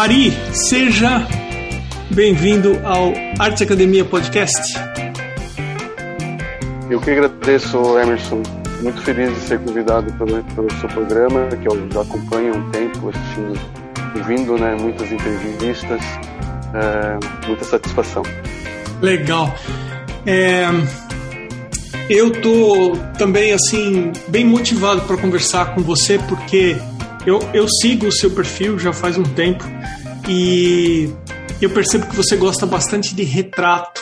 [0.00, 1.28] Ari, seja
[2.08, 4.58] bem-vindo ao Arte Academia Podcast.
[6.88, 8.42] Eu que agradeço, Emerson.
[8.80, 12.70] Muito feliz de ser convidado pelo, pelo seu programa, que eu já acompanho há um
[12.70, 13.60] tempo, assistindo,
[14.16, 16.00] ouvindo né, muitas entrevistas.
[16.72, 18.22] É, muita satisfação.
[19.02, 19.54] Legal.
[20.24, 20.64] É,
[22.08, 26.78] eu tô também assim bem motivado para conversar com você porque
[27.26, 29.62] eu, eu sigo o seu perfil já faz um tempo
[30.32, 31.12] e
[31.60, 34.00] eu percebo que você gosta bastante de retrato,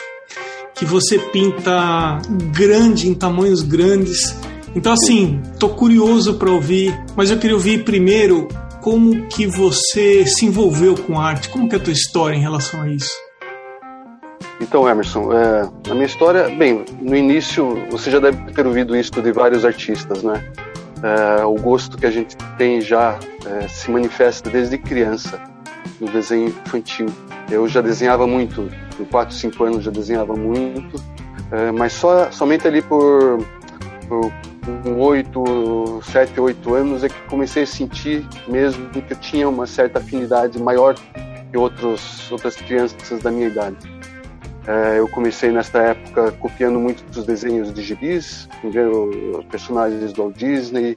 [0.75, 2.19] que você pinta
[2.55, 4.37] grande, em tamanhos grandes.
[4.75, 8.47] Então, assim, tô curioso para ouvir, mas eu queria ouvir primeiro
[8.79, 12.83] como que você se envolveu com arte, como que é a tua história em relação
[12.83, 13.11] a isso?
[14.61, 19.19] Então, Emerson, é, a minha história, bem, no início você já deve ter ouvido isso
[19.19, 20.45] de vários artistas, né?
[21.01, 25.48] É, o gosto que a gente tem já é, se manifesta desde criança
[25.99, 27.07] no desenho infantil.
[27.49, 31.01] Eu já desenhava muito, com 4, 5 anos já desenhava muito,
[31.51, 33.39] é, mas só, somente ali por,
[34.07, 34.31] por
[34.83, 39.65] com 8, 7, 8 anos é que comecei a sentir mesmo que eu tinha uma
[39.65, 40.95] certa afinidade maior
[41.51, 43.77] que outros, outras crianças da minha idade.
[44.67, 50.95] É, eu comecei nesta época copiando muitos desenhos de gibis, primeiro personagens do Walt Disney,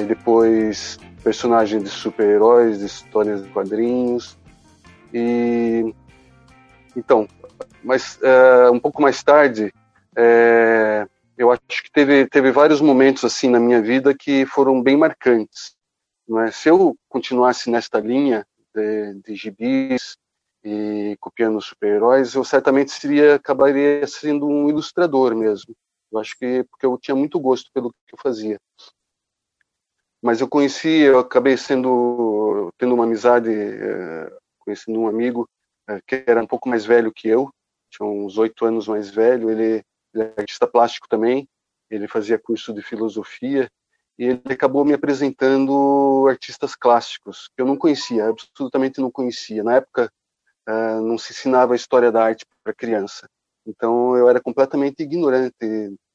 [0.00, 4.38] e depois personagens de super-heróis, de histórias de quadrinhos.
[5.12, 5.94] E
[6.96, 7.28] então,
[7.84, 9.70] mas é, um pouco mais tarde,
[10.16, 11.06] é,
[11.36, 15.76] eu acho que teve, teve vários momentos assim na minha vida que foram bem marcantes.
[16.46, 16.50] É?
[16.50, 20.16] Se eu continuasse nesta linha de, de gibis,
[20.64, 25.74] e copiando super-heróis, eu certamente seria acabaria sendo um ilustrador mesmo.
[26.10, 28.58] Eu acho que porque eu tinha muito gosto pelo que eu fazia.
[30.22, 35.48] Mas eu conheci, eu acabei sendo tendo uma amizade, é, conhecendo um amigo
[35.88, 37.50] é, que era um pouco mais velho que eu,
[37.90, 39.50] tinha uns oito anos mais velho.
[39.50, 39.82] Ele,
[40.14, 41.48] ele é artista plástico também.
[41.90, 43.70] Ele fazia curso de filosofia
[44.18, 49.62] e ele acabou me apresentando artistas clássicos que eu não conhecia, absolutamente não conhecia.
[49.62, 50.12] Na época
[50.68, 53.28] uh, não se ensinava a história da arte para criança.
[53.66, 55.54] Então eu era completamente ignorante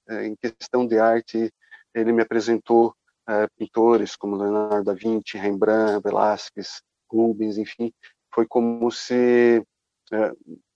[0.09, 1.51] em questão de arte.
[1.95, 2.93] Ele me apresentou
[3.29, 7.93] uh, pintores como Leonardo da Vinci, Rembrandt, Velázquez, Rubens, enfim.
[8.33, 9.63] Foi como se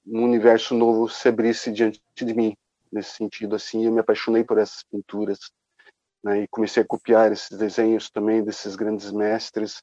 [0.05, 2.55] um universo novo se abrisse diante de mim
[2.91, 3.85] nesse sentido assim.
[3.85, 5.51] Eu me apaixonei por essas pinturas
[6.23, 9.81] né, e comecei a copiar esses desenhos também desses grandes mestres.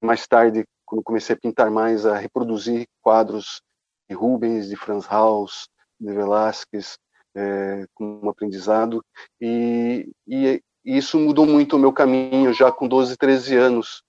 [0.00, 3.62] Mais tarde quando comecei a pintar mais, a reproduzir quadros
[4.08, 6.98] de Rubens, de Franz Hals, de Velázquez,
[7.34, 9.04] é, com um aprendizado.
[9.40, 14.02] E, e, e, isso mudou muito o meu caminho já com 12, 13 anos.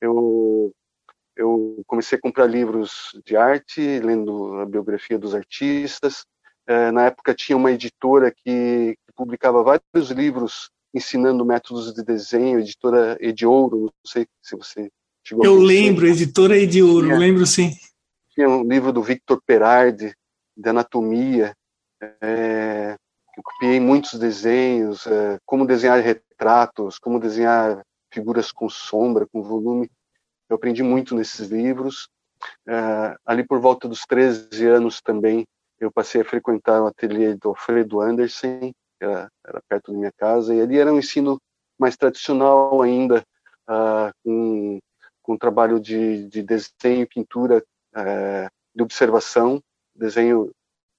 [0.00, 0.72] Eu,
[1.36, 6.24] eu comecei a comprar livros de arte, lendo a biografia dos artistas.
[6.66, 13.18] É, na época tinha uma editora que, publicava vários livros ensinando métodos de desenho, editora
[13.20, 14.90] Ediouro, não sei se você
[15.24, 17.70] Chegou eu lembro, editora de ouro, tinha, lembro sim.
[18.30, 20.14] Tinha um livro do Victor Perardi,
[20.56, 21.54] de anatomia,
[22.20, 22.96] é,
[23.42, 29.90] copiei muitos desenhos, é, como desenhar retratos, como desenhar figuras com sombra, com volume.
[30.48, 32.08] Eu aprendi muito nesses livros.
[32.66, 35.46] É, ali por volta dos 13 anos também,
[35.78, 40.54] eu passei a frequentar o ateliê do Alfredo Anderson, era, era perto da minha casa,
[40.54, 41.40] e ali era um ensino
[41.78, 43.24] mais tradicional ainda,
[43.68, 44.78] uh, com
[45.30, 47.62] com trabalho de, de desenho pintura
[47.94, 49.62] é, de observação,
[49.94, 50.50] desenho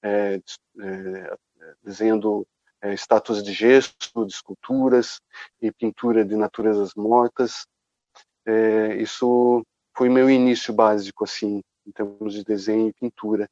[0.01, 0.39] é,
[0.79, 1.37] é,
[1.83, 2.45] desenhando
[2.81, 3.93] é, estátuas de gesso,
[4.25, 5.19] de esculturas
[5.61, 7.65] e pintura de naturezas mortas.
[8.45, 9.63] É, isso
[9.95, 13.47] foi meu início básico, assim, em termos de desenho e pintura.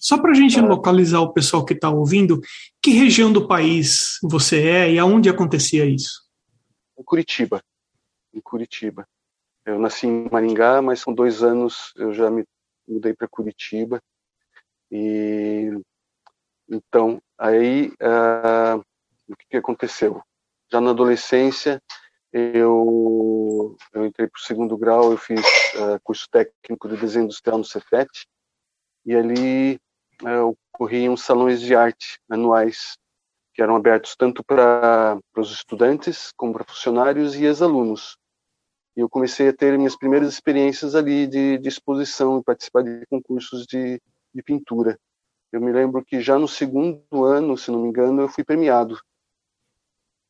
[0.00, 2.40] Só para a gente localizar o pessoal que está ouvindo,
[2.82, 6.26] que região do país você é e aonde acontecia isso?
[6.98, 7.62] Em Curitiba.
[8.34, 9.06] Em Curitiba.
[9.64, 12.44] Eu nasci em Maringá, mas com dois anos eu já me
[12.88, 14.02] mudei para Curitiba.
[14.90, 15.70] E
[16.68, 18.78] então, aí, uh,
[19.28, 20.22] o que, que, aconteceu?
[20.70, 21.82] Já na adolescência,
[22.32, 27.58] eu, eu entrei para o segundo grau, eu fiz uh, curso técnico de desenho industrial
[27.58, 28.08] no Cefet,
[29.06, 29.80] e ali
[30.22, 32.98] uh, ocorriam salões de arte anuais,
[33.54, 38.18] que eram abertos tanto para os estudantes, como para funcionários e ex-alunos.
[38.94, 43.06] E eu comecei a ter minhas primeiras experiências ali de, de exposição e participar de
[43.06, 44.00] concursos de,
[44.34, 44.98] de pintura.
[45.52, 49.00] Eu me lembro que já no segundo ano, se não me engano, eu fui premiado.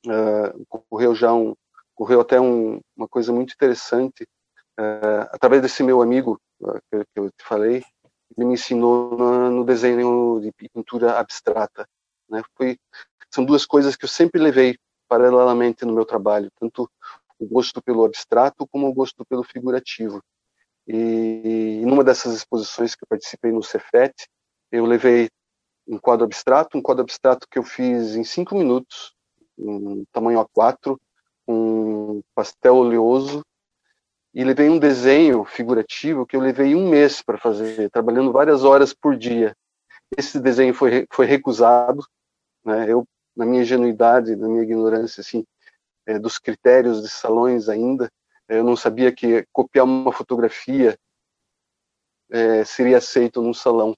[0.07, 1.55] Uh, ocorreu já um,
[1.95, 4.23] ocorreu até um, uma coisa muito interessante.
[4.79, 6.41] Uh, através desse meu amigo
[6.91, 7.83] que eu te falei,
[8.37, 9.17] ele me ensinou
[9.51, 11.89] no desenho de pintura abstrata.
[12.29, 12.43] Né?
[12.57, 12.79] Foi,
[13.31, 14.79] são duas coisas que eu sempre levei
[15.09, 16.89] paralelamente no meu trabalho, tanto
[17.39, 20.23] o gosto pelo abstrato como o gosto pelo figurativo.
[20.87, 24.15] E, e numa dessas exposições que eu participei no Cefet,
[24.71, 25.29] eu levei
[25.87, 29.15] um quadro abstrato, um quadro abstrato que eu fiz em cinco minutos,
[29.59, 30.97] um tamanho A4,
[31.47, 33.43] um pastel oleoso,
[34.35, 38.93] e levei um desenho figurativo que eu levei um mês para fazer, trabalhando várias horas
[38.93, 39.55] por dia.
[40.17, 42.05] Esse desenho foi, foi recusado,
[42.65, 42.91] né?
[42.91, 43.05] Eu,
[43.35, 45.45] na minha ingenuidade, na minha ignorância, assim,
[46.07, 48.11] é, dos critérios de salões ainda,
[48.49, 50.99] eu não sabia que copiar uma fotografia
[52.31, 53.95] é, seria aceito num salão.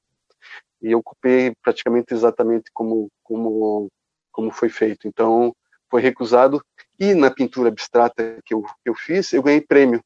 [0.83, 3.89] E eu copiei praticamente exatamente como, como,
[4.33, 5.07] como foi feito.
[5.07, 5.55] Então,
[5.91, 6.65] foi recusado.
[6.99, 10.03] E na pintura abstrata que eu, que eu fiz, eu ganhei prêmio.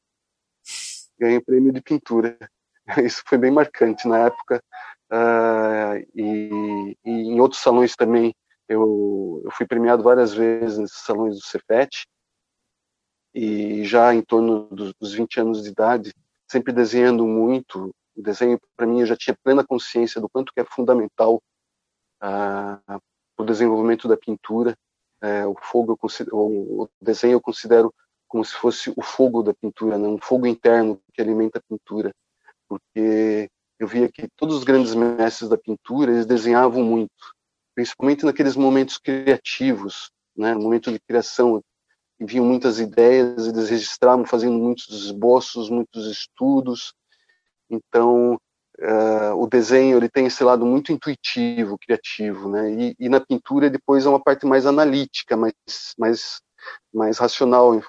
[1.19, 2.37] Ganhei prêmio de pintura.
[3.03, 4.61] Isso foi bem marcante na época.
[5.11, 8.33] Uh, e, e, em outros salões também
[8.67, 12.07] eu, eu fui premiado várias vezes nesses salões do Cefet
[13.33, 16.13] e já em torno dos, dos 20 anos de idade,
[16.49, 17.93] sempre desenhando muito.
[18.15, 21.41] O desenho, para mim, eu já tinha plena consciência do quanto que é fundamental
[22.23, 23.01] uh,
[23.37, 24.75] o desenvolvimento da pintura.
[25.23, 25.97] Uh, o fogo,
[26.31, 27.93] o, desenho eu considero
[28.27, 30.07] como se fosse o fogo da pintura, né?
[30.07, 32.13] um fogo interno que alimenta a pintura,
[32.67, 37.11] porque eu via que todos os grandes mestres da pintura eles desenhavam muito,
[37.73, 41.61] principalmente naqueles momentos criativos, né, momento de criação,
[42.19, 46.93] vinham muitas ideias, eles registravam fazendo muitos esboços, muitos estudos.
[47.69, 48.39] Então,
[48.79, 52.71] uh, o desenho ele tem esse lado muito intuitivo, criativo, né?
[52.71, 55.53] E, e, na pintura depois é uma parte mais analítica, mais
[55.97, 56.41] mais
[56.93, 57.81] mais racional,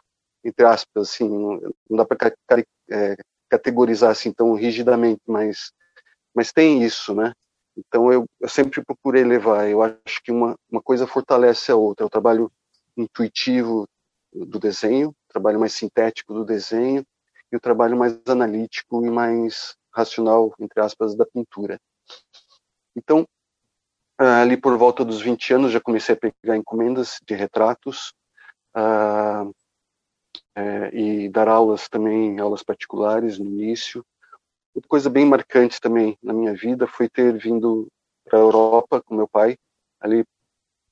[0.45, 2.33] entre aspas, assim, não, não dá para
[2.91, 3.17] é,
[3.49, 5.73] categorizar assim tão rigidamente, mas
[6.35, 7.33] mas tem isso, né?
[7.77, 9.69] Então eu, eu sempre procurei levar.
[9.69, 12.07] Eu acho que uma, uma coisa fortalece a outra.
[12.07, 12.51] O trabalho
[12.97, 13.89] intuitivo
[14.33, 17.05] do desenho, trabalho mais sintético do desenho
[17.57, 21.81] o trabalho mais analítico e mais racional, entre aspas, da pintura.
[22.95, 23.27] Então,
[24.19, 28.13] ali por volta dos 20 anos, já comecei a pegar encomendas de retratos
[28.77, 29.55] uh,
[30.55, 34.05] é, e dar aulas também, aulas particulares no início.
[34.75, 37.89] Outra coisa bem marcante também na minha vida foi ter vindo
[38.25, 39.57] para a Europa com meu pai.
[40.01, 40.25] Ali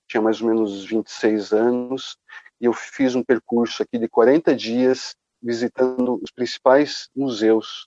[0.07, 2.17] tinha mais ou menos 26 anos
[2.61, 7.87] e eu fiz um percurso aqui de 40 dias visitando os principais museus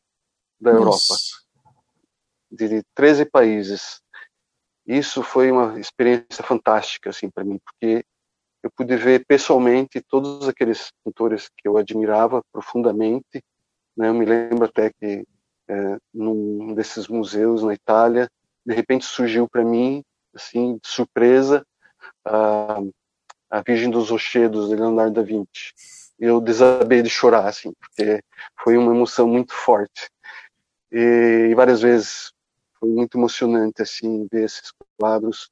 [0.61, 1.13] da Nossa.
[1.13, 1.23] Europa,
[2.51, 4.01] de 13 países.
[4.85, 8.05] Isso foi uma experiência fantástica assim para mim, porque
[8.63, 13.43] eu pude ver pessoalmente todos aqueles pintores que eu admirava profundamente.
[13.95, 14.09] Né?
[14.09, 15.25] Eu me lembro até que
[15.67, 18.29] é, num desses museus na Itália,
[18.65, 21.65] de repente surgiu para mim, assim, de surpresa,
[22.23, 22.79] a,
[23.49, 25.73] a Virgem dos Rochedos de Leonardo da Vinci.
[26.19, 28.23] Eu desabei de chorar, assim, porque
[28.63, 30.09] foi uma emoção muito forte.
[30.91, 32.31] E, várias vezes
[32.79, 35.49] foi muito emocionante, assim, ver esses quadros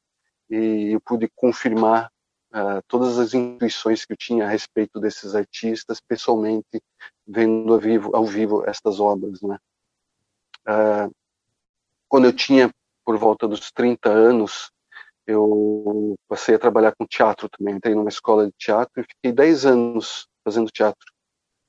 [0.50, 2.12] e eu pude confirmar
[2.51, 6.81] uh, todas as intuições que eu tinha a respeito desses artistas pessoalmente
[7.27, 9.57] vendo ao vivo, ao vivo estas obras, né?
[10.67, 11.13] Uh,
[12.07, 12.72] quando eu tinha
[13.03, 14.72] por volta dos 30 anos,
[15.27, 17.75] eu passei a trabalhar com teatro também.
[17.75, 21.05] Entrei numa escola de teatro e fiquei 10 anos fazendo teatro.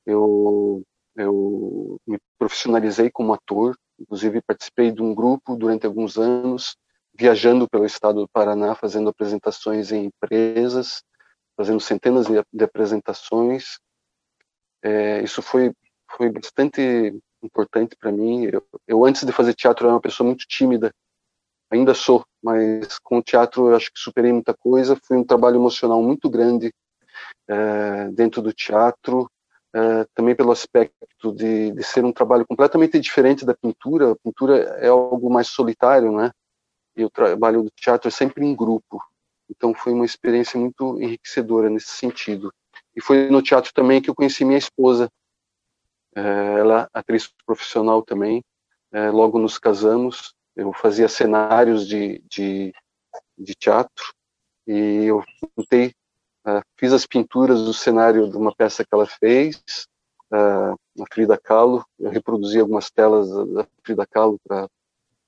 [0.04, 0.82] Eu,
[1.16, 6.76] eu me profissionalizei como ator, inclusive participei de um grupo durante alguns anos,
[7.18, 11.02] viajando pelo estado do Paraná, fazendo apresentações em empresas,
[11.56, 13.78] fazendo centenas de, apresentações.
[14.82, 15.72] É, isso foi,
[16.16, 18.44] foi bastante importante para mim.
[18.44, 20.92] Eu, eu, antes de fazer teatro, era uma pessoa muito tímida.
[21.70, 24.96] Ainda sou, mas com o teatro eu acho que superei muita coisa.
[25.04, 26.72] Foi um trabalho emocional muito grande
[27.48, 29.30] é, dentro do teatro,
[29.74, 34.12] é, também pelo aspecto de, de, ser um trabalho completamente diferente da pintura.
[34.12, 36.30] A pintura é algo mais solitário, né?
[36.96, 39.00] E o trabalho do teatro é sempre em grupo.
[39.50, 42.52] Então foi uma experiência muito enriquecedora nesse sentido.
[42.94, 45.10] E foi no teatro também que eu conheci minha esposa,
[46.14, 46.20] é,
[46.58, 48.42] ela atriz profissional também.
[49.12, 50.34] Logo nos casamos.
[50.54, 52.72] Eu fazia cenários de, de,
[53.36, 54.14] de teatro
[54.66, 55.22] e eu
[55.54, 55.94] pintei,
[56.46, 59.56] uh, fiz as pinturas do cenário de uma peça que ela fez,
[60.32, 61.84] uh, a Frida Kahlo.
[61.98, 64.68] Eu reproduzi algumas telas da Frida Kahlo para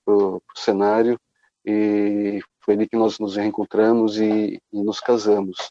[0.06, 1.18] o cenário
[1.64, 5.70] e foi ali que nós nos reencontramos e, e nos casamos.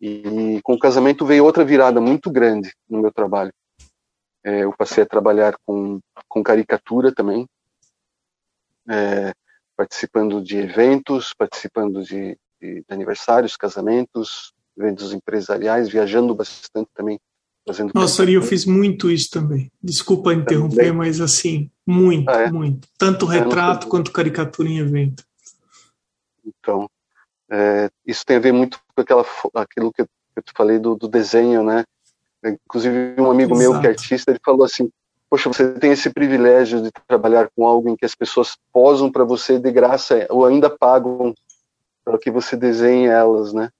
[0.00, 3.52] E com o casamento veio outra virada muito grande no meu trabalho
[4.44, 7.48] é, eu passei a trabalhar com, com caricatura também,
[8.88, 9.32] é,
[9.76, 17.18] participando de eventos, participando de, de, aniversários, casamentos, eventos empresariais, viajando bastante também.
[17.66, 19.70] Fazendo Nossa, Ari, eu fiz muito isso também.
[19.80, 20.92] Desculpa interromper, também.
[20.92, 22.50] mas assim, muito, ah, é?
[22.50, 22.88] muito.
[22.98, 25.24] Tanto é, retrato quanto caricatura em evento.
[26.44, 26.90] Então,
[27.48, 29.24] é, isso tem a ver muito com aquela,
[29.54, 31.84] aquilo que eu te falei do, do desenho, né?
[32.44, 33.70] Inclusive, um amigo Exato.
[33.70, 34.90] meu que é artista, ele falou assim:
[35.30, 39.24] Poxa, você tem esse privilégio de trabalhar com algo em que as pessoas posam para
[39.24, 41.32] você de graça ou ainda pagam
[42.04, 43.70] para que você desenhe elas, né?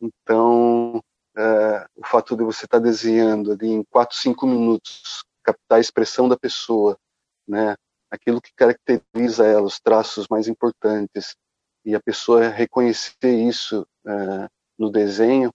[0.00, 1.02] Então,
[1.36, 5.80] é, o fato de você estar tá desenhando ali em 4, 5 minutos, captar a
[5.80, 6.98] expressão da pessoa,
[7.46, 7.76] né?
[8.10, 11.36] Aquilo que caracteriza ela, os traços mais importantes,
[11.84, 14.48] e a pessoa reconhecer isso é,
[14.78, 15.52] no desenho,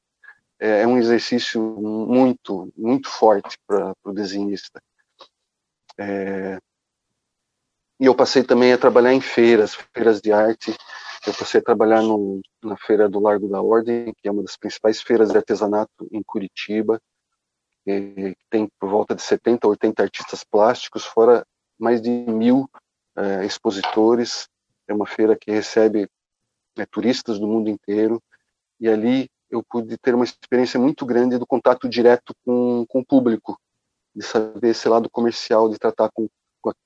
[0.59, 4.81] é, é um exercício muito, muito forte para o desenhista.
[5.97, 6.57] É,
[7.99, 10.75] e eu passei também a trabalhar em feiras, feiras de arte.
[11.25, 14.57] Eu passei a trabalhar no, na Feira do Largo da Ordem, que é uma das
[14.57, 16.99] principais feiras de artesanato em Curitiba,
[17.83, 21.45] tem por volta de 70 ou 80 artistas plásticos, fora
[21.79, 22.69] mais de mil
[23.15, 24.47] é, expositores.
[24.87, 26.07] É uma feira que recebe
[26.77, 28.21] é, turistas do mundo inteiro.
[28.79, 33.05] E ali eu pude ter uma experiência muito grande do contato direto com, com o
[33.05, 33.59] público,
[34.15, 36.27] de saber esse lado comercial, de tratar com,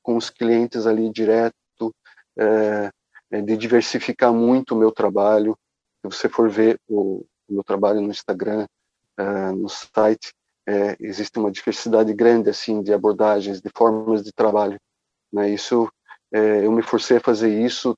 [0.02, 1.94] com os clientes ali direto,
[2.38, 2.90] é,
[3.32, 5.58] é, de diversificar muito o meu trabalho.
[6.02, 8.68] Se você for ver o, o meu trabalho no Instagram,
[9.18, 10.34] é, no site,
[10.68, 14.80] é, existe uma diversidade grande assim de abordagens, de formas de trabalho.
[15.32, 15.50] Né?
[15.50, 15.90] Isso,
[16.32, 17.96] é, eu me forcei a fazer isso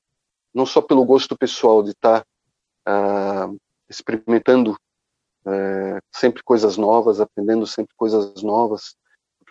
[0.54, 2.24] não só pelo gosto pessoal de estar
[2.84, 3.56] tá, uh,
[3.88, 4.76] experimentando
[5.46, 8.96] é, sempre coisas novas, aprendendo sempre coisas novas.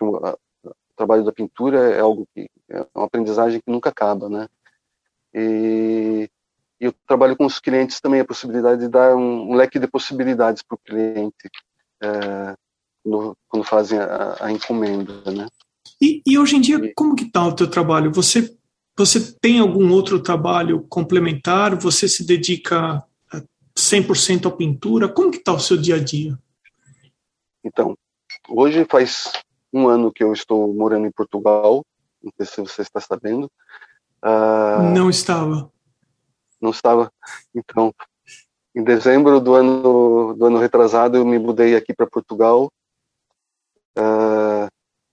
[0.00, 4.28] O, a, o, trabalho da pintura é algo que é uma aprendizagem que nunca acaba,
[4.28, 4.48] né?
[5.34, 6.28] E,
[6.80, 10.62] eu trabalho com os clientes também a possibilidade de dar um, um leque de possibilidades
[10.62, 11.50] para o cliente
[12.00, 12.54] é,
[13.02, 15.48] quando, quando, fazem a, a encomenda, né?
[16.00, 18.12] E, e, hoje em dia, como que está o teu trabalho?
[18.12, 18.56] Você
[18.98, 21.76] você tem algum outro trabalho complementar?
[21.76, 23.00] Você se dedica
[23.78, 25.08] 100% à pintura?
[25.08, 26.36] Como que está o seu dia a dia?
[27.62, 27.96] Então,
[28.48, 29.30] hoje faz
[29.72, 31.86] um ano que eu estou morando em Portugal.
[32.20, 33.48] Não sei se você está sabendo.
[34.24, 35.70] Uh, não estava.
[36.60, 37.12] Não estava.
[37.54, 37.94] Então,
[38.74, 42.70] em dezembro do ano do ano retrasado, eu me mudei aqui para Portugal.
[43.96, 44.68] Uh,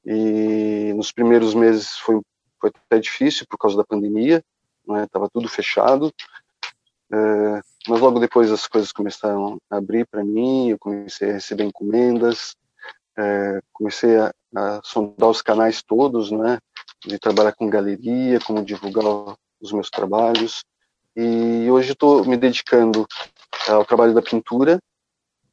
[0.05, 2.21] e nos primeiros meses foi
[2.59, 4.43] foi até difícil por causa da pandemia,
[4.87, 5.07] né?
[5.11, 6.11] Tava tudo fechado.
[7.11, 11.63] É, mas logo depois as coisas começaram a abrir para mim, eu comecei a receber
[11.63, 12.55] encomendas,
[13.17, 16.57] é, comecei a, a, sondar os canais todos, né,
[17.03, 20.63] de trabalhar com galeria, como divulgar os meus trabalhos,
[21.15, 23.07] e hoje estou me dedicando
[23.67, 24.79] ao trabalho da pintura,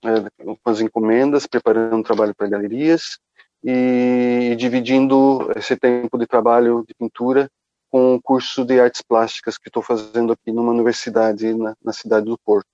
[0.04, 3.18] é, com as encomendas, preparando um trabalho para galerias
[3.62, 7.48] e dividindo esse tempo de trabalho de pintura
[7.88, 12.26] com um curso de artes plásticas que estou fazendo aqui numa universidade na, na cidade
[12.26, 12.66] do Porto.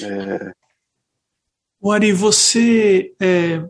[0.00, 0.54] É...
[1.80, 3.12] O Ari, você.
[3.20, 3.68] É...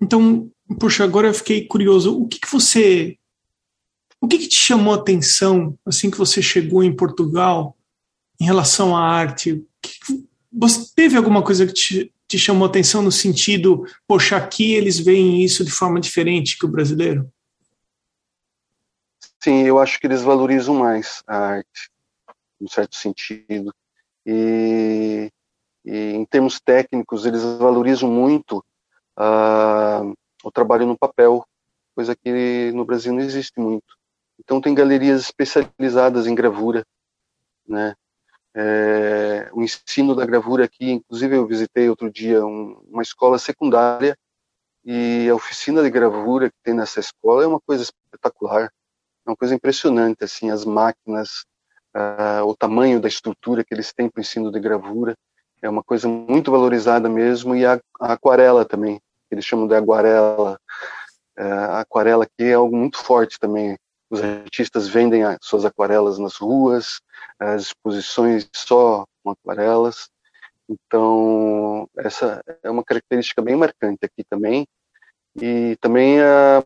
[0.00, 2.18] Então, puxa, agora eu fiquei curioso.
[2.18, 3.18] O que, que você.
[4.20, 7.76] O que, que te chamou a atenção assim que você chegou em Portugal
[8.40, 9.64] em relação à arte?
[9.80, 14.74] Que, você teve alguma coisa que te, te chamou a atenção no sentido, poxa, aqui
[14.74, 17.30] eles veem isso de forma diferente que o brasileiro?
[19.42, 21.90] Sim, eu acho que eles valorizam mais a arte,
[22.60, 23.74] em certo sentido.
[24.24, 25.32] E,
[25.84, 28.64] e em termos técnicos, eles valorizam muito
[29.18, 31.44] uh, o trabalho no papel,
[31.94, 33.96] coisa que no Brasil não existe muito.
[34.38, 36.84] Então tem galerias especializadas em gravura,
[37.66, 37.94] né?
[38.54, 44.14] É, o ensino da gravura aqui, inclusive eu visitei outro dia um, uma escola secundária
[44.84, 48.70] e a oficina de gravura que tem nessa escola é uma coisa espetacular
[49.26, 51.44] é uma coisa impressionante, assim, as máquinas,
[52.44, 55.16] o tamanho da estrutura que eles têm para o ensino de gravura,
[55.60, 59.00] é uma coisa muito valorizada mesmo, e a, a aquarela também,
[59.34, 60.58] eles chamam de aguarela,
[61.38, 63.76] uh, a aquarela aqui é algo muito forte também,
[64.10, 67.00] os artistas vendem as suas aquarelas nas ruas,
[67.38, 70.10] as exposições só com aquarelas,
[70.68, 74.66] então essa é uma característica bem marcante aqui também,
[75.40, 76.62] e também a,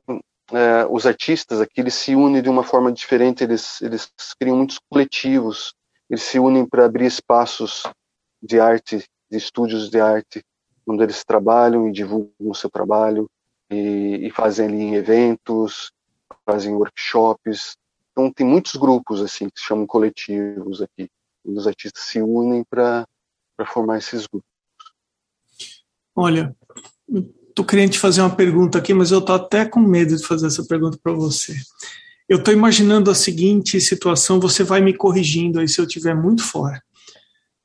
[0.53, 4.79] é, os artistas aqui eles se unem de uma forma diferente, eles, eles criam muitos
[4.91, 5.75] coletivos,
[6.11, 7.85] eles se unem para abrir espaços
[8.43, 10.43] de arte, de estúdios de arte,
[10.87, 13.29] onde eles trabalham e divulgam o seu trabalho,
[13.71, 15.91] e, e fazem ali eventos,
[16.45, 17.77] fazem workshops.
[18.13, 21.11] Então tem muitos grupos assim que se chamam coletivos aqui.
[21.45, 23.07] E os artistas se unem para
[23.67, 24.49] formar esses grupos.
[26.15, 26.57] Olha,
[27.55, 30.47] tô querendo te fazer uma pergunta aqui, mas eu tô até com medo de fazer
[30.47, 31.55] essa pergunta para você.
[32.29, 36.43] Eu estou imaginando a seguinte situação, você vai me corrigindo aí se eu estiver muito
[36.43, 36.83] fora.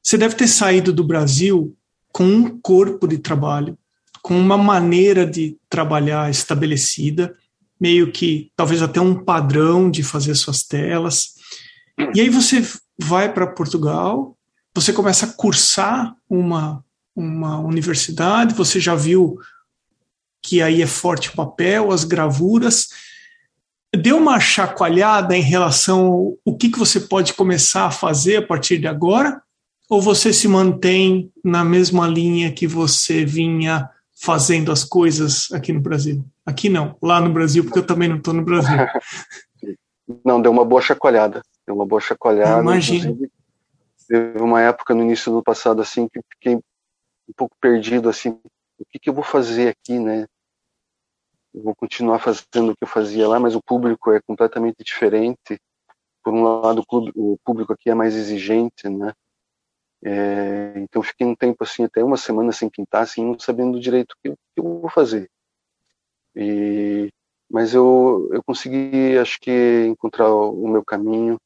[0.03, 1.75] Você deve ter saído do Brasil
[2.11, 3.77] com um corpo de trabalho,
[4.21, 7.35] com uma maneira de trabalhar estabelecida,
[7.79, 11.35] meio que talvez até um padrão de fazer suas telas.
[12.13, 12.63] E aí você
[12.99, 14.37] vai para Portugal,
[14.73, 16.83] você começa a cursar uma,
[17.15, 19.39] uma universidade, você já viu
[20.41, 22.89] que aí é forte o papel, as gravuras.
[23.95, 28.77] Deu uma chacoalhada em relação ao que, que você pode começar a fazer a partir
[28.77, 29.41] de agora?
[29.91, 33.89] Ou você se mantém na mesma linha que você vinha
[34.23, 36.23] fazendo as coisas aqui no Brasil?
[36.45, 38.71] Aqui não, lá no Brasil, porque eu também não estou no Brasil.
[40.25, 41.41] Não, deu uma boa chacoalhada.
[41.65, 42.61] Deu uma boa chacoalhada.
[42.61, 43.15] Imagina.
[44.07, 48.31] Teve uma época no início do passado assim que fiquei um pouco perdido assim.
[48.77, 50.25] O que, que eu vou fazer aqui, né?
[51.53, 55.57] Eu vou continuar fazendo o que eu fazia lá, mas o público é completamente diferente.
[56.21, 56.83] Por um lado,
[57.15, 59.13] o público aqui é mais exigente, né?
[60.03, 64.13] É, então fiquei um tempo assim, até uma semana sem pintar, assim, não sabendo direito
[64.13, 65.29] o que, eu, que eu vou fazer.
[66.35, 67.09] E,
[67.49, 71.37] mas eu, eu consegui, acho que, encontrar o, meu caminho,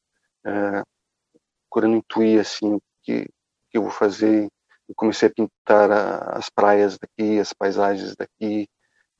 [0.44, 0.82] é,
[1.68, 3.24] procurando intuir assim, o que,
[3.70, 4.48] que eu vou fazer.
[4.88, 8.68] Eu comecei a pintar a, as praias daqui, as paisagens daqui,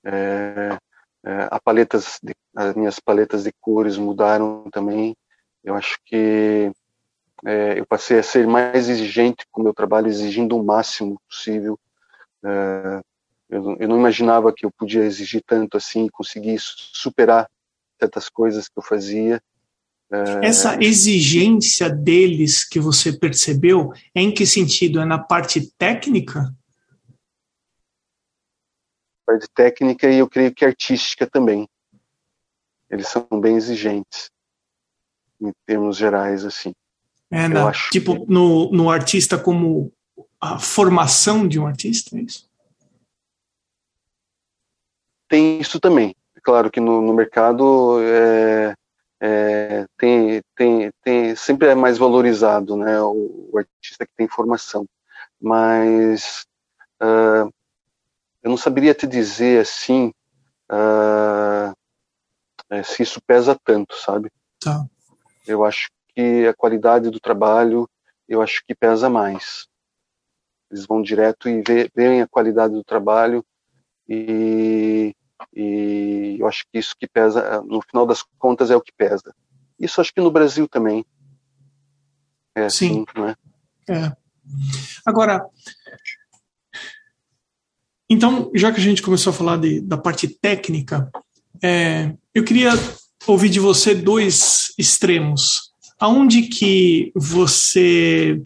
[0.05, 0.79] é,
[1.25, 5.17] é, paletas de, as minhas paletas de cores mudaram também.
[5.65, 6.71] Eu acho que
[7.45, 11.79] é, eu passei a ser mais exigente com o meu trabalho, exigindo o máximo possível.
[12.45, 13.01] É,
[13.49, 17.49] eu, eu, não imaginava que eu podia exigir tanto assim, conseguir superar
[17.99, 19.41] certas coisas que eu fazia.
[20.11, 20.47] É...
[20.47, 25.01] Essa exigência deles que você percebeu, é em que sentido?
[25.01, 26.53] É na parte técnica?
[29.25, 31.69] Parte técnica e eu creio que artística também.
[32.89, 34.31] Eles são bem exigentes,
[35.41, 36.73] em termos gerais, assim.
[37.31, 38.33] É, na, tipo, que...
[38.33, 39.93] no, no artista como
[40.41, 42.49] a formação de um artista, é isso?
[45.29, 46.15] Tem isso também.
[46.43, 48.75] Claro que no, no mercado é,
[49.21, 54.87] é, tem, tem, tem, sempre é mais valorizado né, o, o artista que tem formação.
[55.41, 56.47] Mas
[57.03, 57.53] uh,
[58.43, 60.13] eu não saberia te dizer assim
[60.71, 61.75] uh,
[62.85, 64.31] se isso pesa tanto, sabe?
[64.61, 64.87] Tá.
[65.47, 67.89] Eu acho que a qualidade do trabalho,
[68.27, 69.69] eu acho que pesa mais.
[70.71, 71.63] Eles vão direto e
[71.95, 73.45] veem a qualidade do trabalho
[74.09, 75.15] e,
[75.55, 79.35] e eu acho que isso que pesa, no final das contas, é o que pesa.
[79.79, 81.05] Isso acho que no Brasil também.
[82.55, 83.21] É assim, Sim.
[83.21, 83.37] Né?
[83.89, 84.17] É.
[85.05, 85.47] Agora,
[88.09, 91.11] então, já que a gente começou a falar de, da parte técnica,
[91.63, 92.71] é, eu queria
[93.27, 95.66] ouvir de você dois extremos
[95.99, 98.41] aonde que você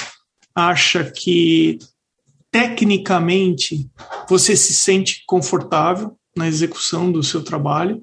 [0.54, 1.78] acha que
[2.50, 3.88] tecnicamente
[4.28, 8.02] você se sente confortável na execução do seu trabalho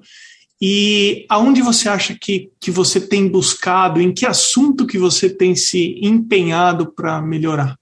[0.60, 5.54] e aonde você acha que, que você tem buscado, em que assunto que você tem
[5.54, 7.78] se empenhado para melhorar?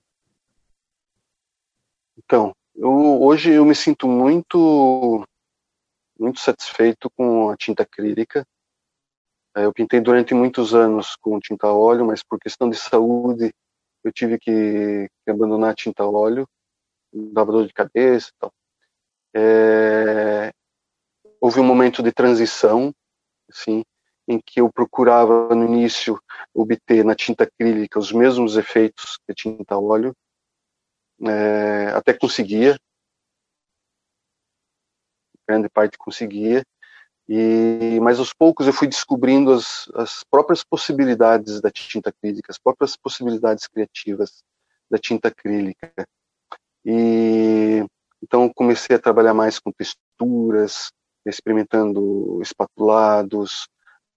[2.18, 2.90] Então, eu,
[3.22, 5.24] hoje eu me sinto muito
[6.18, 8.46] muito satisfeito com a tinta acrílica.
[9.56, 13.54] É, eu pintei durante muitos anos com tinta óleo, mas por questão de saúde
[14.04, 16.46] eu tive que, abandonar a tinta óleo,
[17.10, 18.52] dava dor de cabeça e tal.
[19.34, 20.52] É,
[21.40, 22.94] houve um momento de transição,
[23.50, 23.82] assim,
[24.28, 26.20] em que eu procurava no início
[26.52, 30.14] obter na tinta acrílica os mesmos efeitos que a tinta óleo,
[31.26, 32.78] é, até conseguia,
[35.48, 36.62] grande parte conseguia,
[37.28, 42.58] e, mas aos poucos eu fui descobrindo as, as próprias possibilidades da tinta acrílica, as
[42.58, 44.44] próprias possibilidades criativas
[44.90, 45.92] da tinta acrílica.
[46.84, 47.84] E
[48.22, 50.90] então comecei a trabalhar mais com texturas,
[51.26, 53.68] experimentando espatulados,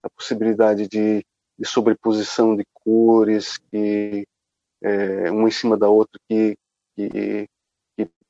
[0.02, 1.24] a possibilidade de,
[1.58, 4.24] de sobreposição de cores que
[4.82, 6.56] é, uma em cima da outra que,
[6.96, 7.48] que que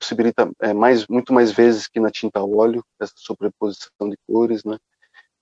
[0.01, 4.79] possibilita é, mais, muito mais vezes que na tinta óleo, essa sobreposição de cores, né?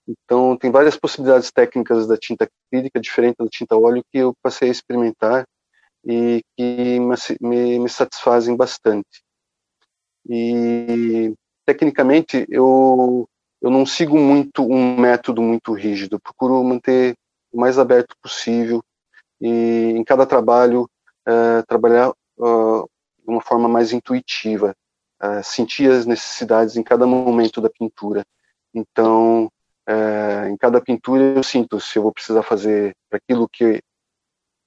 [0.07, 4.69] Então, tem várias possibilidades técnicas da tinta acrílica, diferente da tinta óleo, que eu passei
[4.69, 5.47] a experimentar
[6.05, 6.99] e que
[7.41, 9.23] me, me, satisfazem bastante.
[10.29, 13.29] E tecnicamente eu
[13.61, 17.17] eu não sigo muito um método muito rígido, procuro manter
[17.53, 18.81] o mais aberto possível
[19.41, 20.89] e em cada trabalho
[21.29, 22.89] uh, trabalhar uh,
[23.31, 24.75] uma forma mais intuitiva,
[25.23, 28.25] uh, sentir as necessidades em cada momento da pintura.
[28.75, 29.51] Então,
[30.51, 33.83] em cada pintura eu sinto se eu vou precisar fazer aquilo que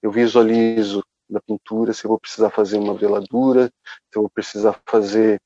[0.01, 4.81] eu visualizo da pintura, se eu vou precisar fazer uma veladura, se eu vou precisar
[4.83, 5.39] fazer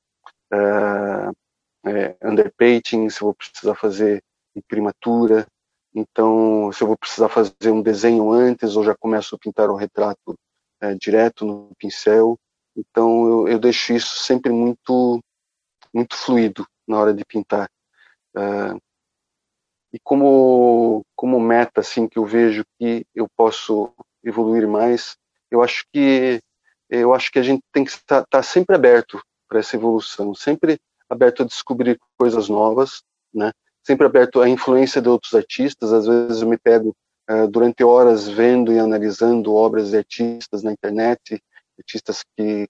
[1.86, 4.23] é, underpainting, se eu vou precisar fazer
[4.56, 5.45] imprimatura,
[5.93, 9.75] então se eu vou precisar fazer um desenho antes ou já começo a pintar o
[9.75, 10.36] retrato
[10.82, 12.38] é, direto no pincel,
[12.76, 15.24] então eu, eu, deixo isso sempre muito
[15.94, 17.70] muito fluido na hora de pintar.
[18.36, 18.80] Uh,
[19.94, 25.16] e como como meta assim que eu vejo que eu posso evoluir mais,
[25.50, 26.42] eu acho que
[26.90, 30.80] eu acho que a gente tem que estar, estar sempre aberto para essa evolução, sempre
[31.10, 33.52] aberto a descobrir coisas novas, né?
[33.84, 35.94] Sempre aberto à influência de outros artistas.
[35.94, 36.96] Às vezes eu me pego
[37.30, 41.42] uh, durante horas vendo e analisando obras de artistas na internet,
[41.78, 42.68] artistas que,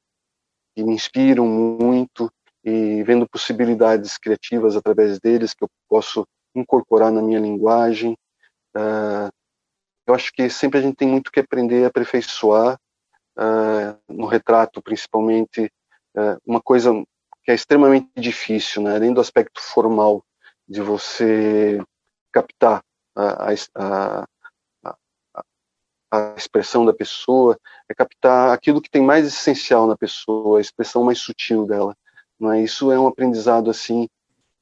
[0.76, 2.32] que me inspiram muito
[2.64, 8.18] e vendo possibilidades criativas através deles que eu posso incorporar na minha linguagem.
[8.76, 9.30] Uh,
[10.08, 12.80] eu acho que sempre a gente tem muito que aprender a aperfeiçoar
[13.38, 15.72] uh, no retrato, principalmente.
[16.16, 16.92] Uh, uma coisa
[17.44, 18.96] que é extremamente difícil, né?
[18.96, 20.24] além do aspecto formal
[20.68, 21.80] de você
[22.32, 22.82] captar
[23.16, 24.26] a, a, a,
[26.18, 27.58] a, expressão da pessoa,
[27.90, 31.96] é captar aquilo que tem mais essencial na pessoa, a expressão mais sutil dela.
[32.40, 32.62] Não é?
[32.62, 34.08] Isso é um aprendizado assim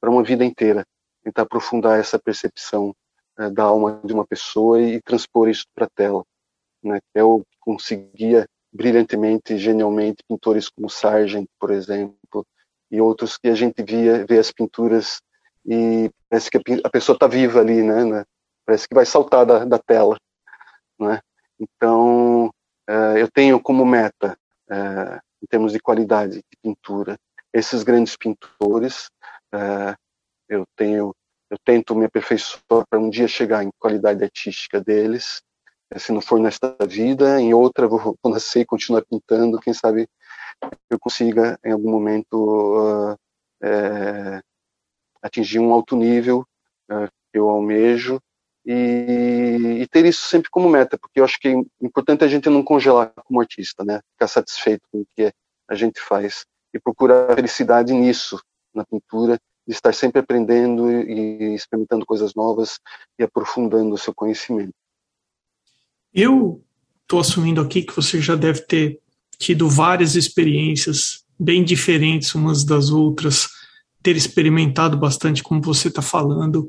[0.00, 0.86] para uma vida inteira,
[1.22, 2.94] tentar aprofundar essa percepção
[3.38, 6.24] é, da alma de uma pessoa e transpor isso para a tela,
[6.82, 7.00] né?
[7.60, 12.44] conseguia brilhantemente, genialmente, pintores como Sargent, por exemplo,
[12.90, 15.22] e outros que a gente via, vê as pinturas
[15.64, 18.24] e parece que a pessoa está viva ali, né,
[18.66, 20.18] Parece que vai saltar da, da tela,
[20.98, 21.20] né?
[21.58, 22.46] Então,
[22.88, 24.36] uh, eu tenho como meta,
[24.70, 27.16] uh, em termos de qualidade de pintura,
[27.52, 29.08] esses grandes pintores.
[29.54, 29.94] Uh,
[30.48, 31.14] eu tenho,
[31.50, 35.42] eu tento me aperfeiçoar para um dia chegar em qualidade artística deles.
[35.96, 39.60] Se não for nesta vida, em outra vou, vou nascer e continuar pintando.
[39.60, 40.08] Quem sabe
[40.90, 43.16] eu consiga, em algum momento,
[43.62, 44.40] é,
[45.22, 46.44] atingir um alto nível
[47.32, 48.20] que eu almejo
[48.64, 52.48] e, e, ter isso sempre como meta, porque eu acho que é importante a gente
[52.48, 54.00] não congelar como artista, né?
[54.12, 55.32] Ficar satisfeito com o que
[55.68, 58.40] a gente faz e procurar felicidade nisso,
[58.74, 62.78] na pintura, de estar sempre aprendendo e experimentando coisas novas
[63.18, 64.74] e aprofundando o seu conhecimento.
[66.12, 66.62] Eu
[67.02, 69.00] estou assumindo aqui que você já deve ter
[69.38, 73.48] tido várias experiências bem diferentes umas das outras,
[74.02, 76.68] ter experimentado bastante, como você está falando.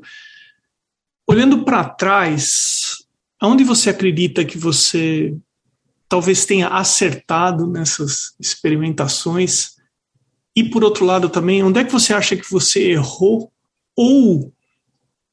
[1.28, 3.04] Olhando para trás,
[3.40, 5.36] aonde você acredita que você
[6.08, 9.76] talvez tenha acertado nessas experimentações?
[10.54, 13.50] E por outro lado também, onde é que você acha que você errou
[13.96, 14.52] ou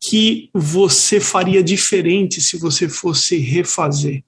[0.02, 4.24] que você faria diferente se você fosse refazer?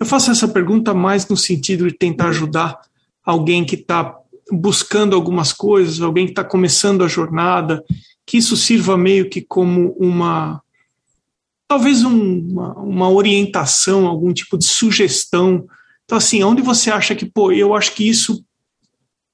[0.00, 2.80] Eu faço essa pergunta mais no sentido de tentar ajudar
[3.22, 4.16] alguém que está
[4.50, 7.84] buscando algumas coisas, alguém que está começando a jornada,
[8.26, 10.62] que isso sirva meio que como uma
[11.72, 15.66] talvez um, uma, uma, orientação, algum tipo de sugestão.
[16.04, 18.44] Então, assim, onde você acha que, pô, eu acho que isso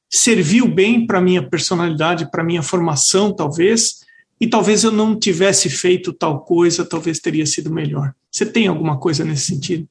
[0.08, 4.04] serviu bem para minha personalidade, para minha formação, talvez,
[4.40, 8.14] e talvez eu não tivesse feito tal coisa, talvez teria sido melhor.
[8.30, 9.88] Você tem alguma coisa nesse sentido?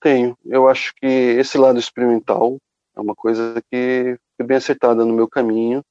[0.00, 0.38] Tenho.
[0.46, 2.56] Eu acho que esse lado experimental
[2.96, 5.84] é uma coisa que foi bem acertada no meu caminho,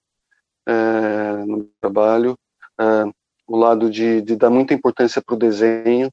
[0.65, 2.38] é, no meu trabalho.
[2.79, 3.18] É,
[3.49, 6.12] o lado de, de, dar muita importância para o desenho,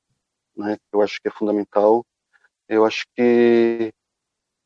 [0.57, 2.03] né, eu acho que é fundamental.
[2.67, 3.93] Eu acho que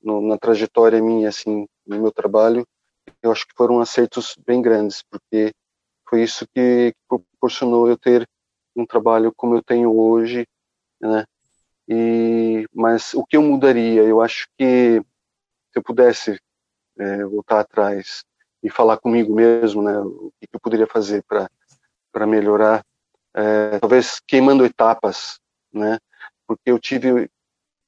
[0.00, 2.64] no, na trajetória minha, assim, no meu trabalho,
[3.20, 5.52] eu acho que foram acertos bem grandes, porque
[6.08, 8.24] foi isso que, proporcionou eu ter
[8.76, 10.46] um trabalho como eu tenho hoje,
[11.00, 11.24] né,
[11.88, 14.02] e, mas o que eu mudaria?
[14.02, 16.38] Eu acho que se eu pudesse
[16.96, 18.22] é, voltar atrás
[18.62, 21.50] e falar comigo mesmo, né, o que eu poderia fazer para
[22.26, 22.84] melhorar,
[23.34, 25.38] é, talvez queimando etapas,
[25.72, 25.98] né,
[26.46, 27.30] porque eu tive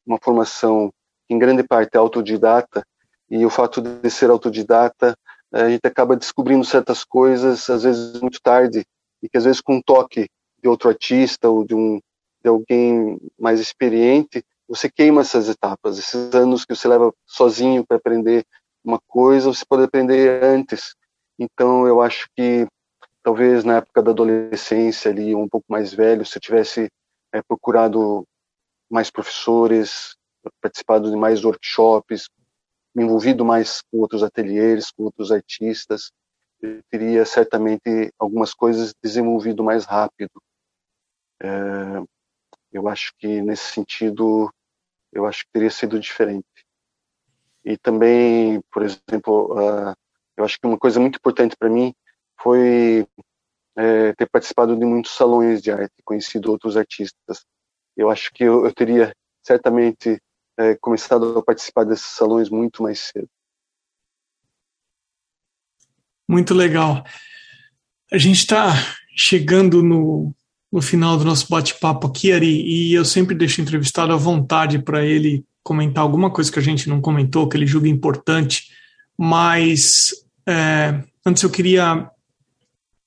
[0.07, 0.93] uma formação
[1.29, 2.85] em grande parte autodidata
[3.31, 5.17] e o fato de ser autodidata
[5.53, 8.85] a gente acaba descobrindo certas coisas às vezes muito tarde
[9.23, 10.29] e que às vezes com um toque
[10.63, 12.01] de outro artista ou de um
[12.43, 17.97] de alguém mais experiente, você queima essas etapas, esses anos que você leva sozinho para
[17.97, 18.45] aprender
[18.85, 20.97] uma coisa, você pode aprender antes.
[21.39, 22.67] Então eu acho que
[23.23, 26.91] talvez na época da adolescência ali, um pouco mais velho, se eu tivesse
[27.33, 28.27] é, procurado
[28.91, 30.17] mais professores,
[30.61, 32.29] participado de mais workshops,
[32.95, 36.11] me envolvido mais com outros ateliês, com outros artistas,
[36.61, 40.43] eu teria certamente algumas coisas desenvolvido mais rápido.
[41.41, 41.49] É,
[42.73, 44.53] eu acho que nesse sentido,
[45.13, 46.47] eu acho que teria sido diferente.
[47.65, 49.95] E também, por exemplo, uh,
[50.37, 51.95] eu acho que uma coisa muito importante para mim
[52.43, 53.07] foi
[53.77, 57.45] é, ter participado de muitos salões de arte, conhecido outros artistas.
[57.97, 60.21] Eu acho que eu, eu teria certamente
[60.59, 63.29] é, começado a participar desses salões muito mais cedo.
[66.29, 67.05] Muito legal.
[68.11, 68.73] A gente está
[69.17, 70.35] chegando no,
[70.71, 74.79] no final do nosso bate-papo aqui, Ari, e eu sempre deixo o entrevistado à vontade
[74.79, 78.71] para ele comentar alguma coisa que a gente não comentou, que ele julga importante,
[79.17, 80.13] mas
[80.47, 82.11] é, antes eu queria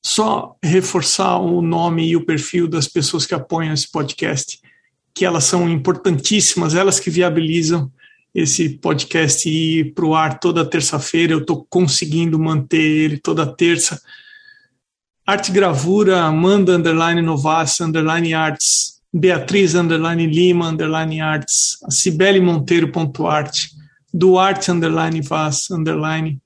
[0.05, 4.59] só reforçar o nome e o perfil das pessoas que apoiam esse podcast,
[5.15, 7.91] que elas são importantíssimas, elas que viabilizam
[8.31, 11.33] esse podcast ir para o ar toda terça-feira.
[11.33, 13.99] Eu estou conseguindo manter ele toda terça.
[15.25, 22.91] Arte Gravura, Amanda Underline Novas, Underline Arts, Beatriz Underline Lima, Underline Arts, Cibele Monteiro
[23.27, 23.71] arte,
[24.13, 26.39] Duarte Underline Vaz, Underline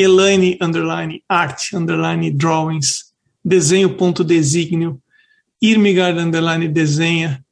[0.00, 3.12] Elaine underline art underline drawings,
[3.44, 4.98] desenho ponto desígnio,
[5.60, 7.44] Irmigard underline desenha,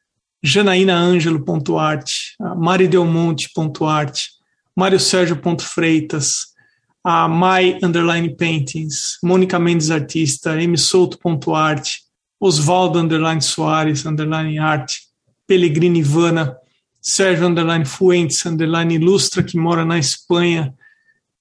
[0.42, 4.30] Janaína Ângelo ponto arte, Mari Delmonte ponto arte,
[4.74, 6.54] Mário Sérgio ponto Freitas,
[7.04, 7.26] a
[7.82, 11.98] underline paintings, Mônica Mendes artista, M Souto ponto arte,
[12.40, 15.00] Osvaldo underline Soares underline arte,
[15.46, 16.56] Pellegrini Ivana,
[17.00, 20.72] Sérgio underline Fuentes underline ilustra que mora na Espanha,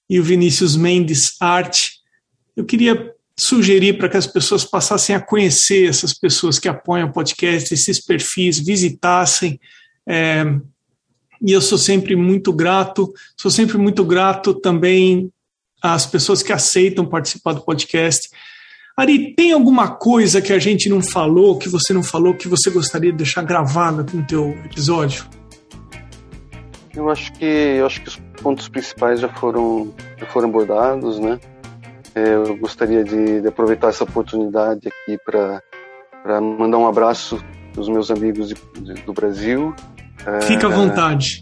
[0.10, 1.98] e o Vinícius Mendes Arte.
[2.56, 7.13] Eu queria sugerir para que as pessoas passassem a conhecer essas pessoas que apoiam o
[7.13, 9.60] podcast, esses perfis, visitassem.
[10.08, 10.43] É,
[11.41, 15.32] e eu sou sempre muito grato, sou sempre muito grato também
[15.82, 18.30] às pessoas que aceitam participar do podcast.
[18.98, 22.72] Ari, tem alguma coisa que a gente não falou, que você não falou, que você
[22.72, 25.24] gostaria de deixar gravada no teu episódio?
[26.96, 31.39] Eu acho que eu acho que os pontos principais já foram já foram abordados, né?
[32.15, 35.62] É, eu gostaria de, de, aproveitar essa oportunidade aqui para
[36.23, 37.39] para mandar um abraço
[37.73, 39.73] dos meus amigos de, de, do Brasil.
[40.41, 41.41] Fica à é, vontade.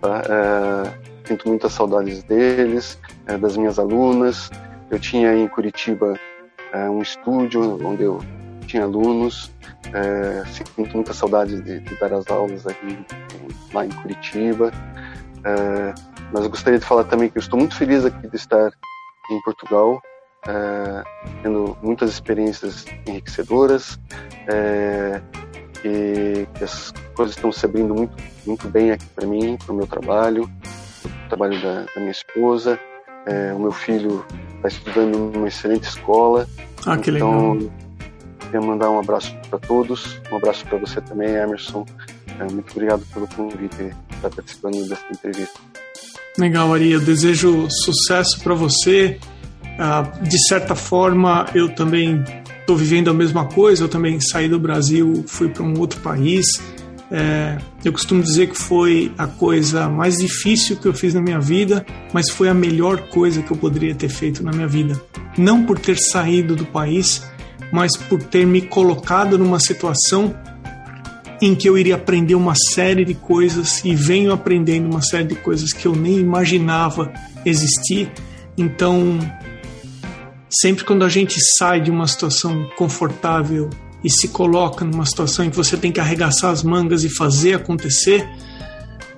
[0.00, 4.50] Tá, é, sinto muitas saudades deles, é, das minhas alunas.
[4.90, 6.14] Eu tinha em Curitiba
[6.72, 8.20] é, um estúdio onde eu
[8.66, 9.50] tinha alunos.
[9.92, 12.98] É, sinto muita saudade de, de, dar as aulas aqui
[13.72, 14.72] lá em Curitiba.
[15.46, 15.94] É,
[16.32, 18.72] mas eu gostaria de falar também que eu estou muito feliz aqui de estar
[19.30, 20.02] em Portugal,
[20.46, 21.04] é,
[21.42, 23.98] tendo muitas experiências enriquecedoras,
[24.48, 25.20] é,
[25.84, 29.76] e que as coisas estão se abrindo muito, muito bem aqui para mim, para o
[29.76, 30.50] meu trabalho,
[31.04, 32.78] o trabalho da, da minha esposa.
[33.56, 36.46] O meu filho está estudando numa excelente escola.
[36.86, 37.72] Ah, que então, legal
[38.38, 41.84] Queria mandar um abraço para todos, um abraço para você também, Emerson.
[42.52, 45.58] Muito obrigado pelo convite estar participando dessa entrevista.
[46.38, 46.92] Legal, Ari.
[46.92, 49.18] Eu desejo sucesso para você.
[49.78, 52.22] Ah, de certa forma, eu também
[52.60, 53.84] estou vivendo a mesma coisa.
[53.84, 56.46] Eu também saí do Brasil, fui para um outro país.
[57.10, 61.38] É, eu costumo dizer que foi a coisa mais difícil que eu fiz na minha
[61.38, 65.00] vida, mas foi a melhor coisa que eu poderia ter feito na minha vida.
[65.38, 67.22] Não por ter saído do país,
[67.72, 70.34] mas por ter me colocado numa situação
[71.40, 75.34] em que eu iria aprender uma série de coisas e venho aprendendo uma série de
[75.34, 77.12] coisas que eu nem imaginava
[77.44, 78.10] existir.
[78.56, 79.18] Então,
[80.50, 83.68] sempre quando a gente sai de uma situação confortável
[84.02, 87.54] e se coloca numa situação em que você tem que arregaçar as mangas e fazer
[87.54, 88.26] acontecer,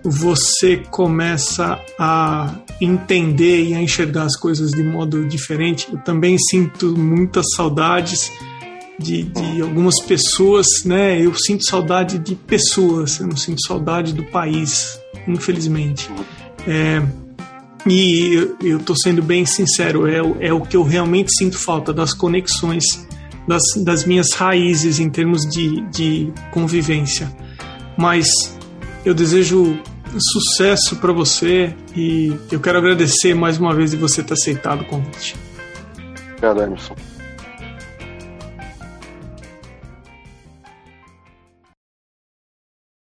[0.02, 5.88] você começa a entender e a enxergar as coisas de modo diferente.
[5.92, 8.30] Eu também sinto muitas saudades
[8.98, 11.24] de, de algumas pessoas, né?
[11.24, 16.10] Eu sinto saudade de pessoas, eu não sinto saudade do país, infelizmente.
[16.66, 17.02] É,
[17.86, 22.12] e eu estou sendo bem sincero, é, é o que eu realmente sinto falta das
[22.12, 23.06] conexões,
[23.46, 27.32] das, das minhas raízes em termos de, de convivência.
[27.96, 28.26] Mas
[29.04, 29.78] eu desejo
[30.18, 34.84] sucesso para você e eu quero agradecer mais uma vez de você ter aceitado o
[34.84, 35.36] convite.
[36.32, 37.17] Obrigado, Emerson.